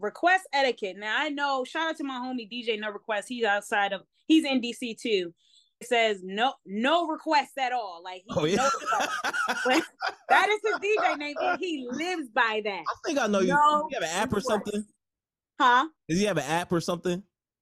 [0.00, 0.96] request etiquette.
[0.98, 1.64] Now I know.
[1.64, 3.28] Shout out to my homie DJ No Request.
[3.28, 4.02] He's outside of.
[4.26, 5.32] He's in DC too.
[5.80, 8.02] It says no no requests at all.
[8.04, 8.56] Like Oh yeah.
[8.56, 8.68] no,
[10.28, 12.82] that is his DJ name, he lives by that.
[12.86, 13.48] I think I know you.
[13.48, 14.84] No you have an app or something?
[15.58, 15.88] Huh?
[16.08, 17.22] Does he have an app or something?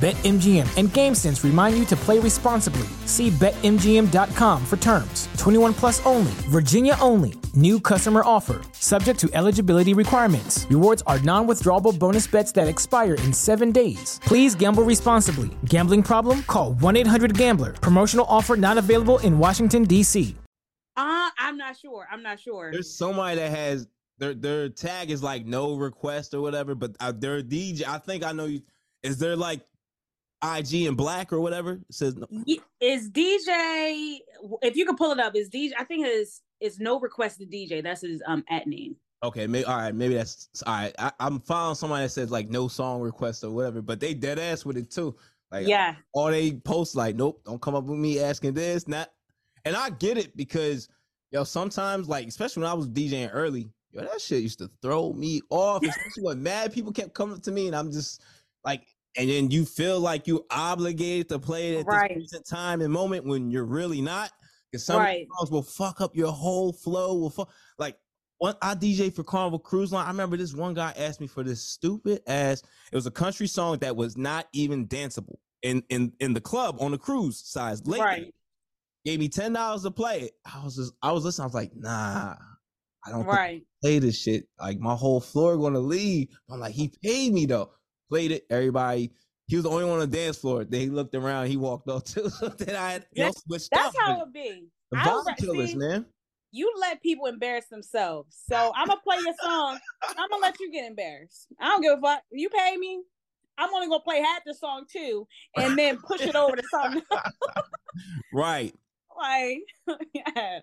[0.00, 2.88] BetMGM and GameSense remind you to play responsibly.
[3.04, 5.28] See BetMGM.com for terms.
[5.36, 7.34] 21 plus only, Virginia only.
[7.54, 10.66] New customer offer, subject to eligibility requirements.
[10.70, 14.18] Rewards are non withdrawable bonus bets that expire in seven days.
[14.24, 15.50] Please gamble responsibly.
[15.66, 16.44] Gambling problem?
[16.44, 17.72] Call 1 800 Gambler.
[17.74, 20.34] Promotional offer not available in Washington, D.C.
[20.96, 22.06] Uh, I'm not sure.
[22.10, 22.72] I'm not sure.
[22.72, 27.12] There's somebody that has their their tag is like no request or whatever, but uh,
[27.12, 27.86] their DJ.
[27.86, 28.62] I think I know you.
[29.02, 29.62] Is there like
[30.42, 31.72] IG in black or whatever?
[31.88, 32.26] It says no.
[32.80, 34.18] Is DJ?
[34.62, 35.72] If you can pull it up, is DJ?
[35.78, 37.82] I think his is no request to DJ.
[37.82, 38.96] That's his um at name.
[39.22, 40.94] Okay, maybe all right, maybe that's all right.
[40.98, 44.38] I, I'm following somebody that says like no song request or whatever, but they dead
[44.38, 45.14] ass with it too.
[45.50, 49.10] Like Yeah, or they post like, nope, don't come up with me asking this, not.
[49.64, 50.88] And I get it because
[51.30, 55.12] yo, sometimes like, especially when I was DJing early, yo, that shit used to throw
[55.12, 55.82] me off.
[55.82, 58.22] Especially when mad people kept coming up to me, and I'm just
[58.64, 62.16] like, and then you feel like you obligated to play it at Right.
[62.30, 64.30] this time and moment when you're really not.
[64.70, 65.26] Because some Right.
[65.38, 67.16] songs will fuck up your whole flow.
[67.16, 67.98] Will fuck like
[68.38, 70.06] one I DJ for Carnival Cruise Line.
[70.06, 72.62] I remember this one guy asked me for this stupid ass.
[72.92, 76.76] It was a country song that was not even danceable in in in the club
[76.80, 77.84] on the cruise size.
[77.86, 78.34] Late right,
[79.04, 80.32] gave me ten dollars to play it.
[80.44, 81.44] I was just I was listening.
[81.44, 82.36] I was like, nah,
[83.04, 83.66] I don't right.
[83.82, 84.46] play this shit.
[84.60, 86.28] Like my whole floor gonna leave.
[86.48, 87.72] I'm like, he paid me though.
[88.10, 88.44] Played it.
[88.50, 89.12] Everybody.
[89.46, 90.64] He was the only one on the dance floor.
[90.64, 91.46] Then he looked around.
[91.46, 92.28] He walked off too.
[92.58, 94.02] then I had That's- switched That's up.
[94.02, 94.68] how it be.
[94.90, 96.04] The I vibe killers, see, man.
[96.52, 98.36] You let people embarrass themselves.
[98.48, 99.78] So I'm gonna play your song.
[100.08, 101.46] I'm gonna let you get embarrassed.
[101.60, 102.22] I don't give a fuck.
[102.32, 103.02] You pay me.
[103.56, 107.02] I'm only gonna play half the song too, and then push it over to something
[108.32, 108.74] Right.
[109.16, 109.58] like,
[110.14, 110.60] yeah.